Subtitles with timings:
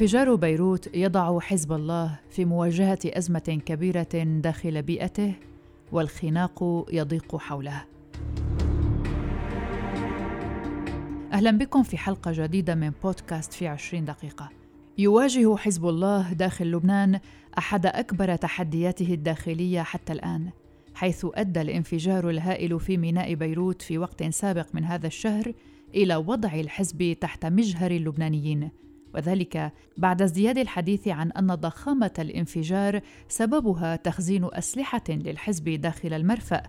[0.00, 5.34] انفجار بيروت يضع حزب الله في مواجهة أزمة كبيرة داخل بيئته
[5.92, 7.84] والخناق يضيق حوله.
[11.32, 14.50] أهلا بكم في حلقة جديدة من بودكاست في عشرين دقيقة.
[14.98, 17.20] يواجه حزب الله داخل لبنان
[17.58, 20.50] أحد أكبر تحدياته الداخلية حتى الآن
[20.94, 25.52] حيث أدى الانفجار الهائل في ميناء بيروت في وقت سابق من هذا الشهر
[25.94, 28.70] إلى وضع الحزب تحت مجهر اللبنانيين.
[29.14, 36.62] وذلك بعد ازدياد الحديث عن أن ضخامة الانفجار سببها تخزين أسلحة للحزب داخل المرفأ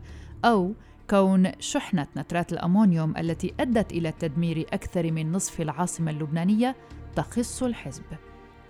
[0.45, 0.73] أو
[1.09, 6.75] كون شحنة نترات الأمونيوم التي أدت إلى تدمير أكثر من نصف العاصمة اللبنانية
[7.15, 8.03] تخص الحزب.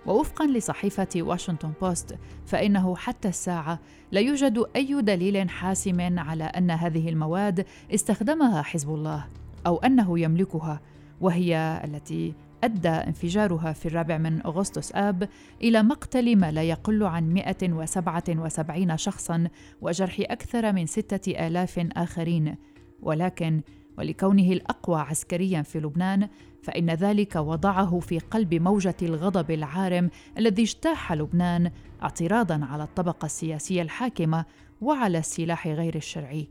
[0.06, 3.78] ووفقا لصحيفة واشنطن بوست فإنه حتى الساعة
[4.12, 9.28] لا يوجد أي دليل حاسم على أن هذه المواد استخدمها حزب الله
[9.66, 10.80] أو أنه يملكها
[11.20, 15.28] وهي التي أدى انفجارها في الرابع من أغسطس آب
[15.62, 19.48] إلى مقتل ما لا يقل عن 177 شخصاً
[19.80, 22.56] وجرح أكثر من ستة آلاف آخرين.
[23.02, 23.60] ولكن
[23.98, 26.28] ولكونه الأقوى عسكرياً في لبنان
[26.62, 31.70] فإن ذلك وضعه في قلب موجة الغضب العارم الذي اجتاح لبنان
[32.02, 34.44] اعتراضاً على الطبقة السياسية الحاكمة
[34.80, 36.48] وعلى السلاح غير الشرعي.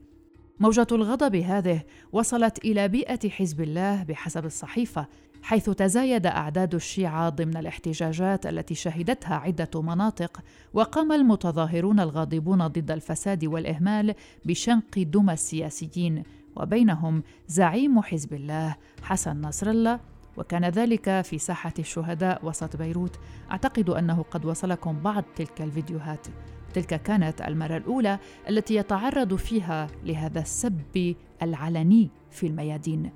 [0.59, 1.81] موجة الغضب هذه
[2.12, 5.08] وصلت إلى بيئة حزب الله بحسب الصحيفة
[5.44, 10.42] حيث تزايد أعداد الشيعة ضمن الاحتجاجات التي شهدتها عدة مناطق
[10.73, 16.23] وقام المتظاهرون الغاضبون ضد الفساد والإهمال بشنق دمى السياسيين
[16.56, 20.00] وبينهم زعيم حزب الله حسن نصر الله.
[20.38, 23.19] وكان ذلك في ساحة الشهداء وسط بيروت.
[23.52, 26.28] أعتقد أنه قد وصلكم بعض تلك الفيديوهات.
[26.73, 28.19] تلك كانت المرة الأولى
[28.50, 33.12] التي يتعرض فيها لهذا السب العلني في الميادين.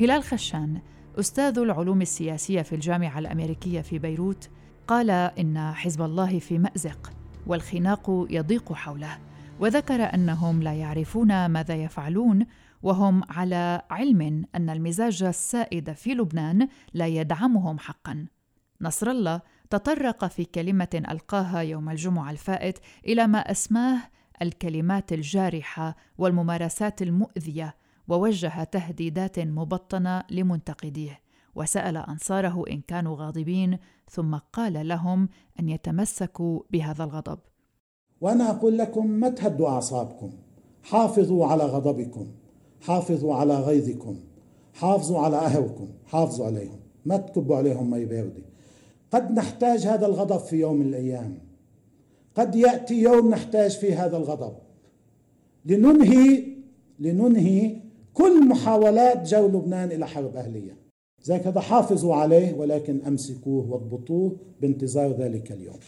[0.00, 0.80] هلال خشان
[1.18, 4.50] أستاذ العلوم السياسية في الجامعة الأمريكية في بيروت
[4.86, 7.12] قال إن حزب الله في مأزق
[7.46, 9.18] والخناق يضيق حوله
[9.60, 12.46] وذكر أنهم لا يعرفون ماذا يفعلون
[12.82, 18.26] وهم على علم أن المزاج السائد في لبنان لا يدعمهم حقا.
[18.80, 19.40] نصر الله
[19.70, 24.00] تطرق في كلمة ألقاها يوم الجمعة الفائت إلى ما أسماه
[24.42, 27.74] الكلمات الجارحة والممارسات المؤذية
[28.10, 31.20] ووجه تهديدات مبطنة لمنتقديه
[31.54, 33.78] وسأل أنصاره إن كانوا غاضبين
[34.10, 35.28] ثم قال لهم
[35.60, 37.38] أن يتمسكوا بهذا الغضب.
[38.20, 40.32] وأنا أقول لكم ما تهدوا أعصابكم.
[40.82, 42.26] حافظوا على غضبكم.
[42.80, 44.16] حافظوا على غيظكم.
[44.74, 45.88] حافظوا على أهلكم.
[46.06, 46.80] حافظوا عليهم.
[47.04, 48.42] ما تكبوا عليهم مي بارده
[49.12, 51.38] قد نحتاج هذا الغضب في يوم من الأيام.
[52.34, 54.52] قد يأتي يوم نحتاج فيه هذا الغضب.
[55.64, 56.46] لننهي
[56.98, 57.79] لننهي
[58.14, 60.76] كل محاولات جو لبنان إلى حرب أهلية.
[61.22, 65.78] زي هذا حافظوا عليه ولكن أمسكوه واضبطوه بانتظار ذلك اليوم.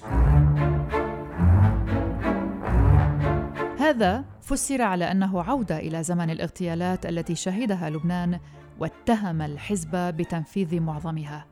[3.79, 8.39] هذا فسر على أنه عودة إلى زمن الاغتيالات التي شهدها لبنان
[8.81, 11.52] واتهم الحزب بتنفيذ معظمها.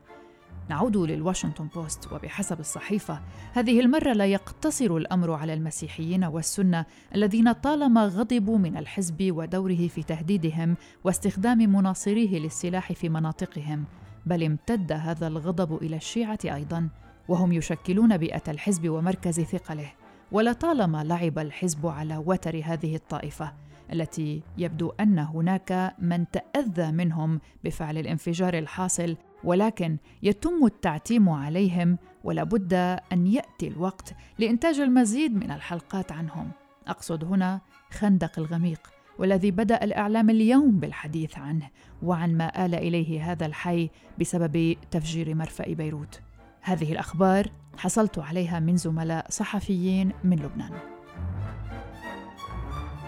[0.69, 3.19] نعود للواشنطن بوست وبحسب الصحيفة
[3.53, 6.85] هذه المرة لا يقتصر الأمر على المسيحيين والسنة
[7.15, 13.85] الذين طالما غضبوا من الحزب ودوره في تهديدهم واستخدام مناصريه للسلاح في مناطقهم
[14.25, 16.89] بل امتد هذا الغضب إلى الشيعة أيضا
[17.27, 19.91] وهم يشكلون بيئة الحزب ومركز ثقله
[20.31, 23.53] ولطالما لعب الحزب على وتر هذه الطائفة.
[23.91, 32.43] التي يبدو أن هناك من تأذى منهم بفعل الانفجار الحاصل ولكن يتم التعتيم عليهم ولا
[32.43, 32.73] بد
[33.13, 36.51] أن يأتي الوقت لإنتاج المزيد من الحلقات عنهم.
[36.87, 38.79] أقصد هنا خندق الغميق
[39.19, 41.69] والذي بدأ الإعلام اليوم بالحديث عنه
[42.03, 46.21] وعن ما آل إليه هذا الحي بسبب تفجير مرفأ بيروت.
[46.61, 47.47] هذه الأخبار
[47.77, 50.90] حصلت عليها من زملاء صحفيين من لبنان.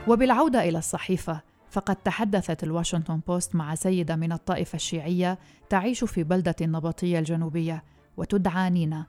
[0.07, 5.39] وبالعودة إلى الصحيفة فقد تحدثت الواشنطن بوست مع سيدة من الطائفة الشيعية
[5.69, 7.83] تعيش في بلدة النبطية الجنوبية
[8.17, 9.05] وتدعى نينا.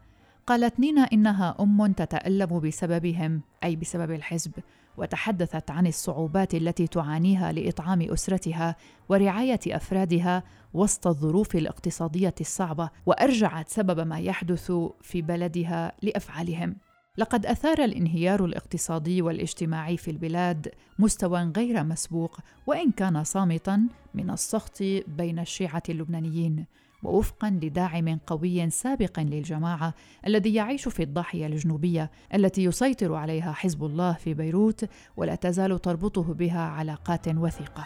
[0.47, 4.53] قالت نينا إنها أم تتألم بسببهم أي بسبب الحزب
[4.97, 8.77] وتحدثت عن الصعوبات التي تعانيها لإطعام أسرتها
[9.09, 10.43] ورعاية أفرادها
[10.75, 14.73] وسط الظروف الاقتصادية الصعبة وأرجعت سبب ما يحدث
[15.03, 16.77] في بلدها لأفعالهم.
[17.19, 20.69] لقد أثار الانهيار الاقتصادي والاجتماعي في البلاد
[20.99, 26.65] مستوى غير مسبوق وإن كان صامتا من السخط بين الشيعة اللبنانيين
[27.03, 29.95] ووفقا لداعم قوي سابق للجماعة
[30.27, 34.85] الذي يعيش في الضاحية الجنوبية التي يسيطر عليها حزب الله في بيروت
[35.17, 37.85] ولا تزال تربطه بها علاقات وثيقة.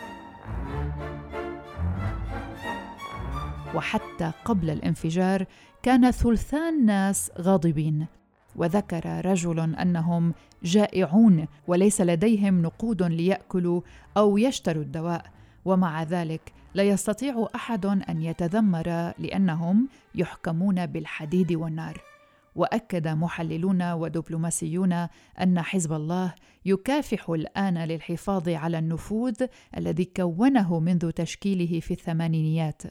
[3.74, 5.46] وحتى قبل الانفجار
[5.82, 8.06] كان ثلثان الناس غاضبين
[8.58, 13.80] وذكر رجل أنهم جائعون وليس لديهم نقود ليأكلوا
[14.16, 15.24] أو يشتروا الدواء
[15.64, 22.02] ومع ذلك لا يستطيع أحد أن يتذمر لأنهم يحكمون بالحديد والنار.
[22.54, 24.92] وأكد محللون ودبلوماسيون
[25.42, 26.34] أن حزب الله
[26.64, 29.46] يكافح الآن للحفاظ على النفوذ
[29.76, 32.82] الذي كونه منذ تشكيله في الثمانينيات.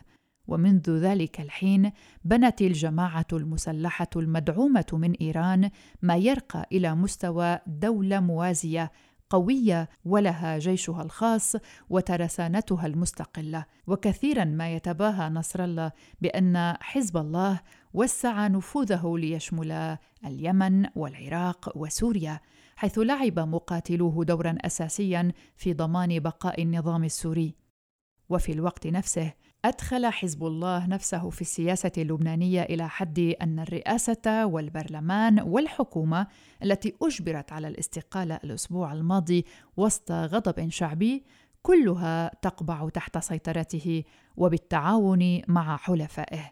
[0.48, 1.92] ومنذ ذلك الحين
[2.26, 5.70] بنت الجماعة المسلحة المدعومة من إيران
[6.02, 8.92] ما يرقى إلى مستوى دولة موازية
[9.30, 11.56] قوية ولها جيشها الخاص
[11.90, 13.66] وترسانتها المستقلة.
[13.88, 15.92] وكثيرا ما يتباهى نصر الله
[16.22, 17.60] بأن حزب الله
[17.94, 22.40] وسع نفوذه ليشمل اليمن والعراق وسوريا
[22.76, 27.56] حيث لعب مقاتلوه دورا اساسيا في ضمان بقاء النظام السوري.
[28.30, 29.34] وفي الوقت نفسه
[29.66, 36.28] أدخل حزب الله نفسه في السياسة اللبنانية إلى حد أن الرئاسة والبرلمان والحكومة
[36.64, 39.46] التي أجبرت على الاستقالة الأسبوع الماضي
[39.78, 41.24] وسط غضب شعبي
[41.62, 44.04] كلها تقبع تحت سيطرته
[44.38, 46.52] وبالتعاون مع حلفائه.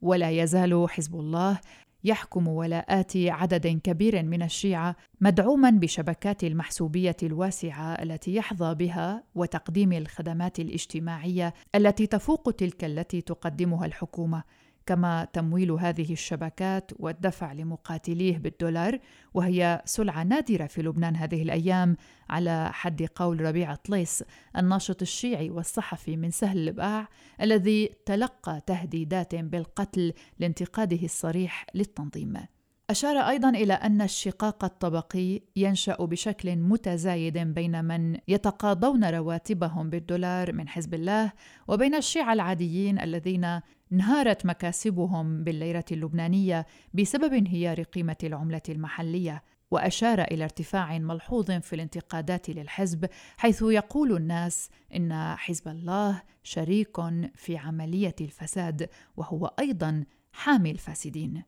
[0.00, 1.60] ولا يزال حزب الله
[2.04, 10.60] يحكم ولاءات عدد كبير من الشيعة مدعوما بشبكات المحسوبية الواسعة التي يحظى بها وتقديم الخدمات
[10.60, 14.42] الاجتماعية التي تفوق تلك التي تقدمها الحكومة.
[14.86, 18.98] كما تمويل هذه الشبكات والدفع لمقاتليه بالدولار
[19.34, 21.96] وهي سلعة نادرة في لبنان هذه الأيام
[22.30, 24.24] على حد قول ربيع طليس
[24.56, 27.08] الناشط الشيعي والصحفي من سهل البقاع
[27.40, 32.53] الذي تلقى تهديدات بالقتل لانتقاده الصريح للتنظيم.
[32.90, 40.68] أشار أيضا إلى أن الشقاق الطبقي ينشأ بشكل متزايد بين من يتقاضون رواتبهم بالدولار من
[40.68, 41.32] حزب الله
[41.68, 43.60] وبين الشيعة العاديين الذين
[43.92, 52.50] انهارت مكاسبهم بالليرة اللبنانية بسبب انهيار قيمة العملة المحلية وأشار إلى ارتفاع ملحوظ في الانتقادات
[52.50, 56.96] للحزب حيث يقول الناس إن حزب الله شريك
[57.34, 61.42] في عملية الفساد وهو أيضا حامي الفاسدين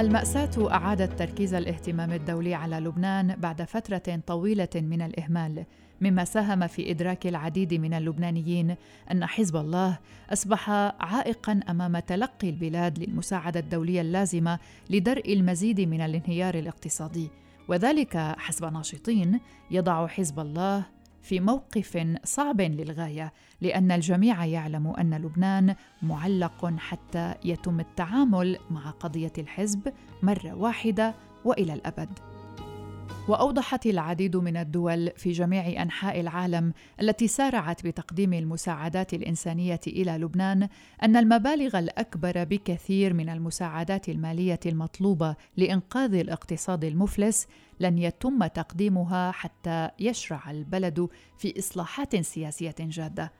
[0.00, 5.64] المأساة أعادت تركيز الاهتمام الدولي على لبنان بعد فترة طويلة من الإهمال،
[6.00, 8.76] مما ساهم في إدراك العديد من اللبنانيين
[9.12, 9.98] أن حزب الله
[10.32, 10.70] أصبح
[11.00, 14.58] عائقا أمام تلقي البلاد للمساعدة الدولية اللازمة
[14.90, 17.30] لدرء المزيد من الانهيار الاقتصادي،
[17.70, 19.40] وذلك حسب ناشطين
[19.70, 20.84] يضع حزب الله
[21.22, 29.32] في موقف صعب للغاية لأن الجميع يعلم أن لبنان معلق حتى يتم التعامل مع قضية
[29.38, 31.14] الحزب مرة واحدة
[31.44, 32.29] وإلى الأبد.
[33.30, 40.68] وأوضحت العديد من الدول في جميع أنحاء العالم التي سارعت بتقديم المساعدات الإنسانية إلى لبنان
[41.02, 47.46] أن المبالغ الأكبر بكثير من المساعدات المالية المطلوبة لإنقاذ الاقتصاد المفلس
[47.80, 53.32] لن يتم تقديمها حتى يشرع البلد في إصلاحات سياسية جادة.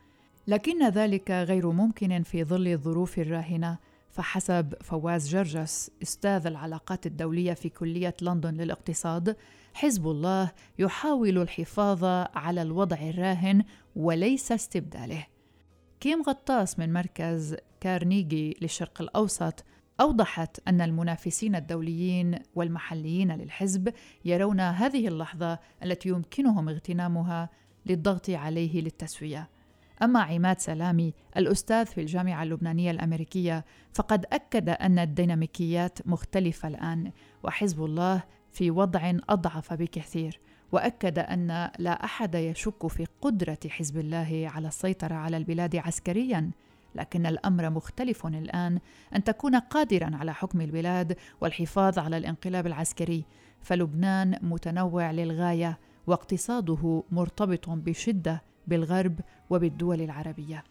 [0.47, 3.79] لكن ذلك غير ممكن في ظل الظروف الراهنة.
[4.11, 9.37] فحسب فواز جرجس أستاذ العلاقات الدولية في كلية لندن للاقتصاد
[9.75, 13.65] حزب الله يحاول الحفاظ على الوضع الراهن
[13.97, 15.27] وليس استبداله.
[16.01, 19.65] كيم غطاس من مركز كارنيجي للشرق الأوسط
[20.01, 23.93] أوضحت أن المنافسين الدوليين والمحليين للحزب
[24.25, 27.51] يرون هذه اللحظة التي يمكنهم اغتنامها
[27.87, 29.49] للضغط عليه للتسوية.
[30.03, 37.13] أما عماد سلامي الأستاذ في الجامعة اللبنانية الأمريكية فقد أكد أن الديناميكيات مختلفة الآن
[37.43, 40.41] وحزب الله في وضع أضعف بكثير
[40.73, 46.51] وأكد أن لا أحد يشك في قدرة حزب الله على السيطرة على البلاد عسكريا
[46.95, 48.79] لكن الأمر مختلف الآن
[49.17, 53.25] أن تكون قادرا على حكم البلاد والحفاظ على الانقلاب العسكري.
[53.61, 60.65] فلبنان متنوع للغاية واقتصاده مرتبط بشدة بالغرب وبالدول العربية.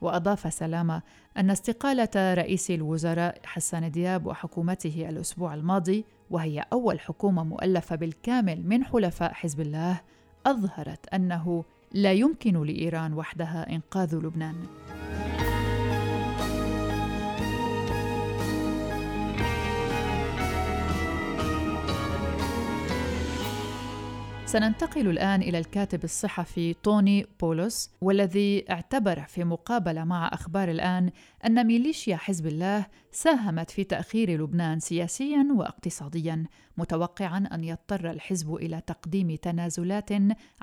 [0.00, 1.02] وأضاف سلامة
[1.36, 8.84] أن استقالة رئيس الوزراء حسان دياب وحكومته الأسبوع الماضي وهي أول حكومة مؤلفة بالكامل من
[8.84, 10.00] حلفاء حزب الله
[10.46, 14.56] أظهرت أنه لا يمكن لإيران وحدها إنقاذ لبنان.
[24.50, 31.10] سننتقل الآن إلى الكاتب الصحفي توني بولوس والذي اعتبر في مقابلة مع أخبار الآن
[31.46, 38.80] أن ميليشيا حزب الله ساهمت في تأخير لبنان سياسيا واقتصاديا متوقعا أن يضطر الحزب إلى
[38.86, 40.10] تقديم تنازلات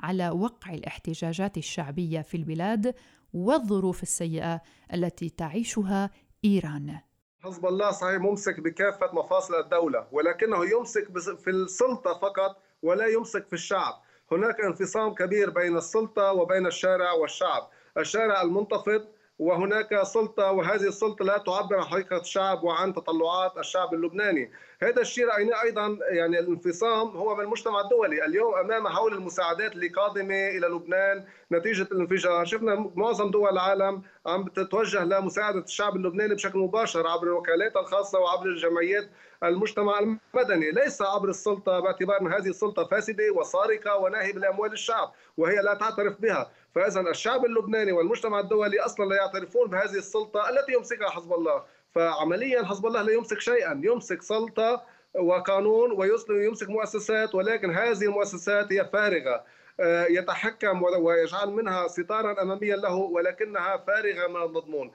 [0.00, 2.94] على وقع الاحتجاجات الشعبية في البلاد
[3.32, 4.60] والظروف السيئة
[4.94, 6.10] التي تعيشها
[6.44, 6.98] إيران.
[7.40, 13.52] حزب الله صحيح ممسك بكافة مفاصل الدولة ولكنه يمسك في السلطة فقط ولا يمسك في
[13.52, 13.94] الشعب.
[14.32, 17.68] هناك انفصام كبير بين السلطة وبين الشارع والشعب.
[17.98, 19.04] الشارع المنتفض
[19.38, 24.52] وهناك سلطة وهذه السلطة لا تعبر عن حقيقة الشعب وعن تطلعات الشعب اللبناني.
[24.82, 28.24] هذا الشيء رأيناه أيضا يعني الانفصام هو من المجتمع الدولي.
[28.24, 32.44] اليوم أمام هول المساعدات اللي قادمة إلى لبنان نتيجة الانفجار.
[32.44, 38.46] شفنا معظم دول العالم عم تتوجه لمساعدة الشعب اللبناني بشكل مباشر عبر الوكالات الخاصة وعبر
[38.46, 39.08] الجمعيات
[39.44, 40.70] المجتمع المدني.
[40.70, 46.20] ليس عبر السلطة باعتبار أن هذه السلطة فاسدة وسارقة وناهبة لأموال الشعب وهي لا تعترف
[46.20, 46.50] بها.
[46.74, 51.62] فإذا الشعب اللبناني والمجتمع الدولي أصلا لا يعترفون بهذه السلطة التي يمسكها حزب الله.
[51.94, 55.92] فعمليا حزب الله لا يمسك شيئا يمسك سلطة وقانون
[56.30, 59.44] ويمسك مؤسسات ولكن هذه المؤسسات هي فارغة.
[59.80, 64.90] آه، يتحكم ويجعل منها ستارا اماميا له ولكنها فارغة من المضمون.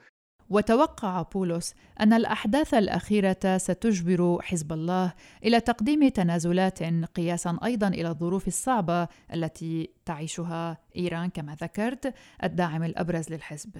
[0.50, 6.82] وتوقع بولس أن الأحداث الأخيرة ستجبر حزب الله إلى تقديم تنازلات
[7.14, 13.70] قياسا أيضا إلى الظروف الصعبة التي تعيشها إيران كما ذكرت الداعم الأبرز للحزب.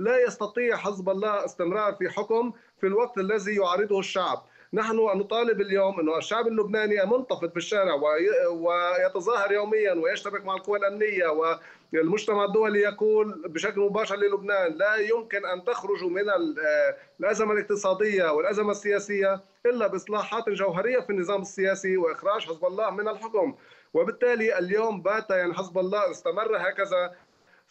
[0.00, 4.42] لا يستطيع حزب الله استمرار في حكم في الوقت الذي يعارضه الشعب.
[4.72, 7.94] نحن نطالب اليوم إنه الشعب اللبناني منتفض الشارع
[8.50, 11.26] ويتظاهر يوميا ويشتبك مع القوى الأمنية
[11.92, 16.24] والمجتمع الدولي يقول بشكل مباشر للبنان لا يمكن أن تخرجوا من
[17.20, 23.54] الأزمة الاقتصادية والأزمة السياسية إلا بإصلاحات جوهرية في النظام السياسي وإخراج حزب الله من الحكم.
[23.94, 27.14] وبالتالي اليوم بات يعني حزب الله استمر هكذا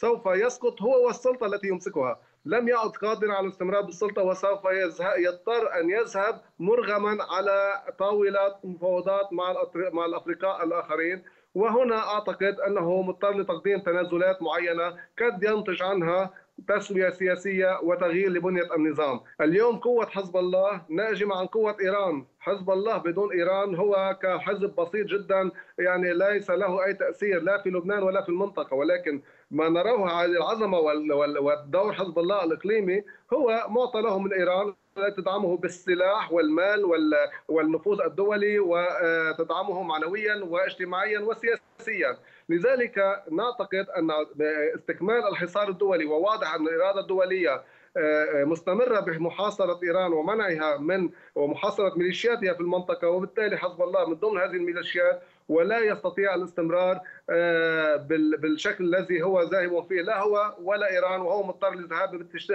[0.01, 2.20] سوف يسقط هو والسلطة التي يمسكها.
[2.46, 4.65] لم يعد قادرا على الاستمرار بالسلطة وسوف
[5.18, 9.34] يضطر أن يذهب مرغما على طاوله مفاوضات
[9.94, 11.24] مع الافرقاء الآخرين.
[11.56, 14.89] وهنا أعتقد أنه مضطر لتقديم تنازلات معينة
[15.20, 16.34] قد ينتج عنها
[16.68, 19.20] تسوية سياسية وتغيير لبنية النظام.
[19.41, 22.25] اليوم قوة حزب الله ناجمة عن قوة إيران.
[22.39, 27.70] حزب الله بدون إيران هو كحزب بسيط جدا يعني ليس له أي تأثير لا في
[27.70, 28.75] لبنان ولا في المنطقة.
[28.75, 30.79] ولكن ما نراه على العظمة
[31.39, 33.03] والدور حزب الله الإقليمي
[33.34, 34.74] هو معطى له من إيران
[35.18, 36.86] تدعمه بالسلاح والمال
[37.48, 42.18] والنفوذ الدولي وتدعمه معنويا واجتماعيا وسياسيا.
[42.50, 44.10] لذلك نعتقد أن
[44.75, 47.63] استكمال الحصار الدولي وواضح أن الإرادة الدولية
[47.98, 54.38] آه، مستمرة بمحاصرة إيران ومنعها من ومحاصرة ميليشياتها في المنطقة وبالتالي حزب الله من ضمن
[54.38, 57.96] هذه الميليشيات ولا يستطيع الاستمرار آه،
[58.41, 62.12] بالشكل الذي هو ذاهب فيه لا هو ولا إيران وهو مضطر للذهاب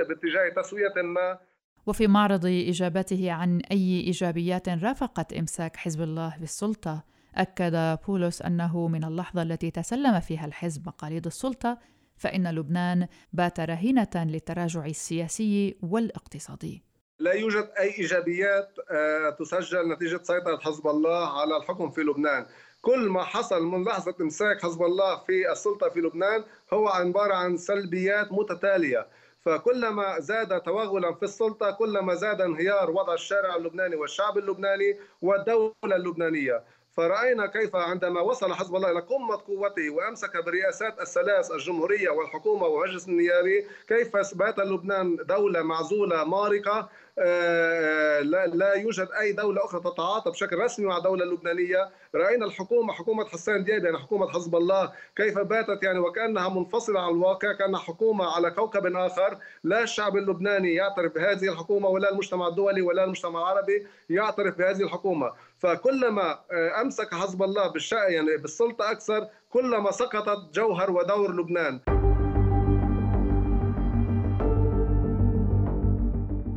[0.08, 1.38] باتجاه تسوية ما.
[1.86, 7.04] وفي معرض إجابته عن أي إيجابيات رافقت إمساك حزب الله بالسلطة
[7.36, 11.78] أكد بولس أنه من اللحظة التي تسلم فيها الحزب مقاليد السلطة
[12.16, 16.82] فإن لبنان بات رهينة للتراجع السياسي والاقتصادي.
[17.18, 22.46] لا يوجد أي إيجابيات آه، تسجل نتيجة سيطرة حزب الله على الحكم في لبنان.
[22.84, 27.56] كل ما حصل من لحظة إمساك حزب الله في السلطة في لبنان هو عبارة عن
[27.56, 29.06] سلبيات متتالية.
[29.44, 36.64] فكلما زاد توغلا في السلطة كلما زاد انهيار وضع الشارع اللبناني والشعب اللبناني والدولة اللبنانية.
[36.96, 43.08] فرأينا كيف عندما وصل حزب الله إلى قمة قوته وأمسك برئاسات الثلاث الجمهورية والحكومة والمجلس
[43.08, 50.58] النيابي كيف بات لبنان دولة معزولة مارقة؟ آه، لا يوجد أي دولة أخرى تتعاطى بشكل
[50.58, 54.92] رسمي مع الدولة اللبنانيه، رأينا الحكومة حكومة حسان دياب يعني حكومة حزب الله.
[55.16, 60.74] كيف باتت يعني وكأنها منفصلة عن الواقع، كأنها حكومة على كوكب آخر، لا الشعب اللبناني
[60.74, 65.32] يعترف بهذه الحكومة ولا المجتمع الدولي ولا المجتمع العربي يعترف بهذه الحكومة،
[65.64, 71.80] فكلما آه، أمسك حزب الله بالشأن يعني بالسلطة أكثر كلما سقطت جوهر ودور لبنان.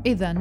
[0.05, 0.35] إذا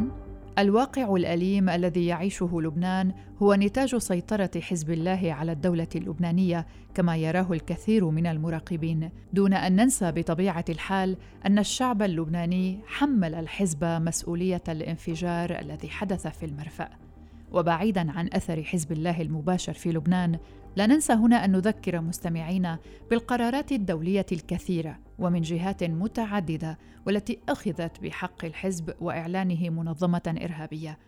[0.58, 7.52] الواقع الأليم الذي يعيشه لبنان هو نتاج سيطرة حزب الله على الدولة اللبنانية كما يراه
[7.52, 15.58] الكثير من المراقبين، دون أن ننسى بطبيعة الحال أن الشعب اللبناني حمل الحزب مسؤولية الانفجار
[15.60, 17.05] الذي حدث في المرفأ.
[17.52, 20.38] وبعيدا عن أثر حزب الله المباشر في لبنان
[20.76, 22.78] لا ننسى هنا أن نذكر مستمعينا
[23.10, 30.98] بالقرارات الدولية الكثيرة ومن جهات متعددة والتي أخذت بحق الحزب وإعلانه منظمة إرهابية.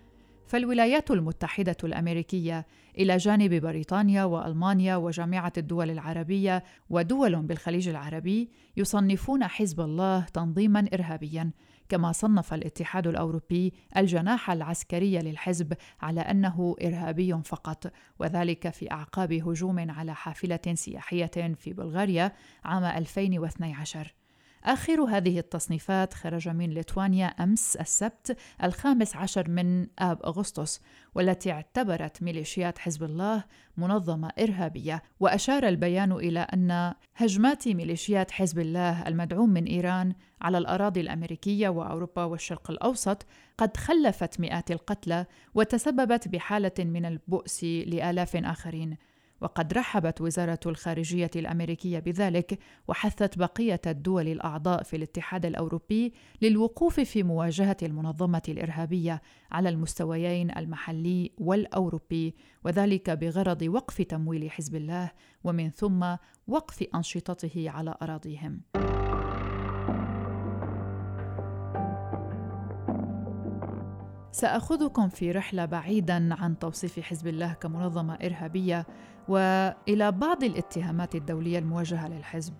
[0.48, 2.66] فالولايات المتحدة الأمريكية
[2.98, 11.50] إلى جانب بريطانيا وألمانيا وجامعة الدول العربية ودول بالخليج العربي يصنفون حزب الله تنظيما إرهابيا
[11.88, 19.90] كما صنف الاتحاد الأوروبي الجناح العسكري للحزب على أنه إرهابي فقط وذلك في أعقاب هجوم
[19.90, 22.32] على حافلة سياحية في بلغاريا
[22.64, 24.14] عام 2012
[24.64, 30.80] آخر هذه التصنيفات خرج من ليتوانيا أمس السبت الخامس عشر من آب أغسطس
[31.14, 33.44] والتي اعتبرت ميليشيات حزب الله
[33.76, 35.02] منظمة إرهابية.
[35.20, 42.24] وأشار البيان إلى أن هجمات ميليشيات حزب الله المدعوم من إيران على الأراضي الأمريكية وأوروبا
[42.24, 43.26] والشرق الأوسط
[43.58, 48.96] قد خلفت مئات القتلى وتسببت بحالة من البؤس لآلاف آخرين.
[49.40, 57.22] وقد رحبت وزارة الخارجية الأمريكية بذلك وحثت بقية الدول الأعضاء في الاتحاد الأوروبي للوقوف في
[57.22, 65.10] مواجهة المنظمة الإرهابية على المستويين المحلي والأوروبي وذلك بغرض وقف تمويل حزب الله
[65.44, 66.16] ومن ثم
[66.48, 68.60] وقف أنشطته على أراضيهم.
[74.32, 78.86] سأخذكم في رحلة بعيدا عن توصيف حزب الله كمنظمة إرهابية
[79.28, 82.54] وإلى بعض الاتهامات الدولية الموجهه للحزب.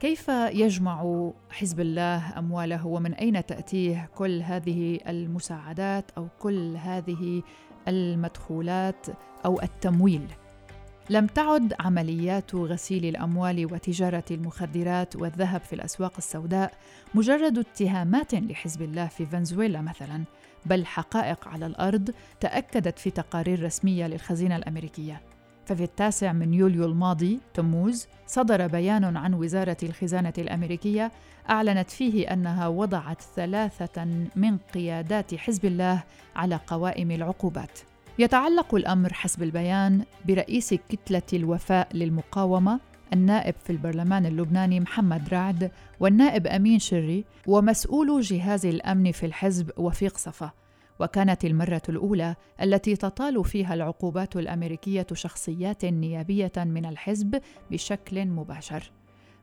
[0.00, 7.42] كيف يجمع حزب الله أمواله ومن أين تأتيه كل هذه المساعدات أو كل هذه
[7.88, 9.06] المدخولات
[9.44, 10.26] أو التمويل؟
[11.10, 16.72] لم تعد عمليات غسيل الأموال وتجارة المخدرات والذهب في الأسواق السوداء
[17.14, 20.24] مجرد اتهامات لحزب الله في فنزويلا مثلا
[20.66, 25.20] بل حقائق على الأرض تأكدت في تقارير رسمية للخزينة الأمريكية.
[25.66, 31.12] ففي التاسع من يوليو الماضي تموز صدر بيان عن وزارة الخزانة الأمريكية
[31.50, 34.04] أعلنت فيه أنها وضعت ثلاثة
[34.36, 36.02] من قيادات حزب الله
[36.36, 37.89] على قوائم العقوبات.
[38.18, 42.80] يتعلق الأمر حسب البيان برئيس كتلة الوفاء للمقاومة
[43.12, 50.18] النائب في البرلمان اللبناني محمد رعد والنائب أمين شري ومسؤول جهاز الأمن في الحزب وفيق
[50.18, 50.50] صفا.
[51.00, 58.92] وكانت المرة الأولى التي تطال فيها العقوبات الأمريكية شخصيات نيابية من الحزب بشكل مباشر.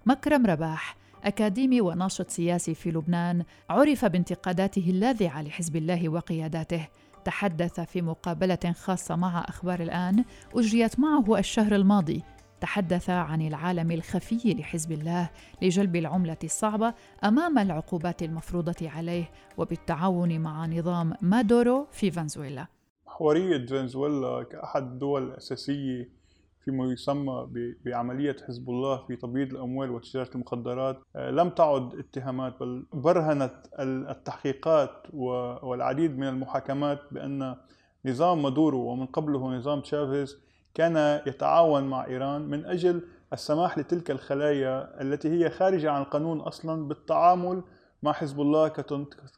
[0.05, 6.87] مكرم رباح أكاديمي وناشط سياسي في لبنان عرف بانتقاداته اللاذعة لحزب الله وقياداته.
[7.27, 12.23] تحدث في مقابلة خاصة مع أخبار الآن أجريت معه الشهر الماضي.
[12.61, 15.29] تحدث عن العالم الخفي لحزب الله
[15.61, 22.67] لجلب العملة الصعبة أمام العقوبات المفروضة عليه وبالتعاون مع نظام مادورو في فنزويلا.
[23.07, 26.16] محورية فنزويلا كأحد الدول الأساسية
[26.67, 27.47] فيما يسمى
[27.85, 34.91] بعملية حزب الله في تبييض الأموال وتجارة المخدرات آه، لم تعد اتهامات بل برهنت التحقيقات
[35.63, 37.55] والعديد من المحاكمات بأن
[38.05, 40.37] نظام مادورو ومن قبله نظام تشافيز
[40.73, 43.01] كان يتعاون مع إيران من أجل
[43.33, 47.63] السماح لتلك الخلايا التي هي خارجة عن القانون أصلا بالتعامل
[48.03, 48.67] مع حزب الله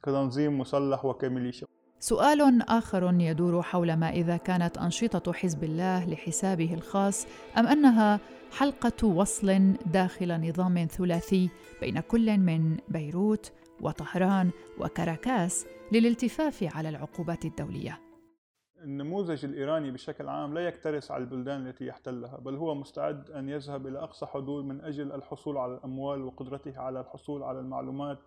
[0.04, 1.68] كتنظيم مسلح وكميليشيا.
[2.02, 8.20] سؤال آخر يدور حول ما إذا كانت أنشطة حزب الله لحسابه الخاص أم أنها
[8.52, 11.50] حلقة وصل داخل نظام ثلاثي
[11.82, 18.00] بين كل من بيروت وطهران وكاراكاس للالتفاف على العقوبات الدولية؟
[18.84, 23.88] النموذج الإيراني بشكل عام لا يكترث على البلدان التي يحتلها بل هو مستعد أن يذهب
[23.88, 28.20] إلى أقصى حدود من أجل الحصول على الأموال وقدرته على الحصول على المعلومات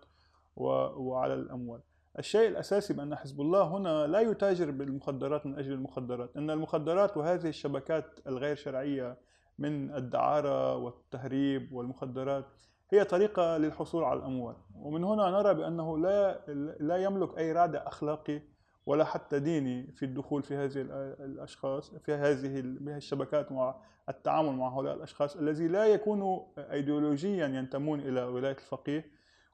[0.55, 1.81] وعلى الأموال.
[2.19, 7.47] الشيء الأساسي بأن حزب الله هنا لا يتاجر بالمخدرات من أجل المخدرات إن المخدرات وهذه
[7.47, 9.17] الشبكات الغير شرعية
[9.59, 12.45] من الدعارة والتهريب والمخدرات
[12.89, 14.55] هي طريقة للحصول على الأموال.
[14.75, 16.39] ومن هنا نرى بأنه لا,
[16.79, 18.41] لا يملك أي رادع أخلاقي
[18.85, 20.81] ولا حتى ديني في الدخول في هذه
[21.19, 22.59] الأشخاص في هذه
[22.97, 23.75] الشبكات مع
[24.09, 29.05] التعامل مع هؤلاء الأشخاص الذي لا يكونوا ايديولوجيا ينتمون إلى ولاية الفقيه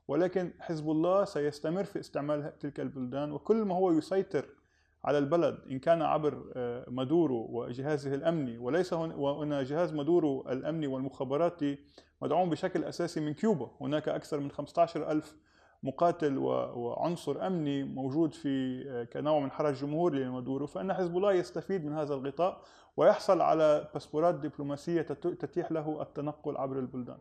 [0.10, 4.45] ولكن حزب الله سيستمر في استعمال تلك البلدان وكل ما هو يسيطر
[5.06, 11.78] على البلد إن كان عبر آه، مادورو وجهازه الأمني وليس هنا جهاز مادورو الأمني والمخابراتي
[12.22, 15.36] مدعوم بشكل أساسي من كيوبا هناك أكثر من 15 ألف
[15.84, 21.86] مقاتل وعنصر أمني موجود في آه، كنوع من حرج جمهوري لمادورو فإن حزب الله يستفيد
[21.86, 22.62] من هذا الغطاء
[22.98, 27.17] ويحصل على باسبورات دبلوماسية تتيح له التنقل عبر البلدان.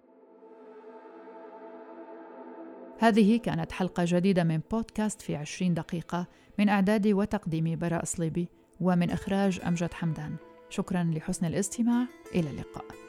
[3.01, 6.27] هذه كانت حلقة جديدة من بودكاست في عشرين دقيقة
[6.59, 8.49] من إعداد وتقديم براء صليبي
[8.81, 10.37] ومن إخراج أمجد حمدان.
[10.71, 12.07] شكرا لحسن الاستماع.
[12.35, 13.08] إلى اللقاء.